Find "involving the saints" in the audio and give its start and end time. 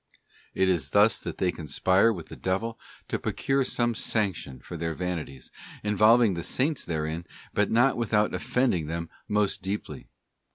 5.83-6.83